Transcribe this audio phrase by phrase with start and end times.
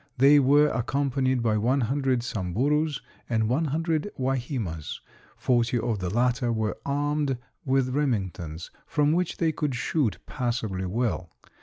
[0.17, 4.99] They were accompanied by one hundred Samburus and one hundred Wahimas
[5.37, 11.29] forty of the latter were armed with Remingtons from which they could shoot passably well.